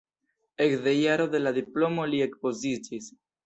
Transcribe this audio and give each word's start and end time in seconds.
Ekde 0.65 0.93
jaro 1.01 1.29
de 1.37 1.43
la 1.45 1.55
diplomo 1.59 2.09
li 2.15 2.25
ekspoziciis. 2.31 3.17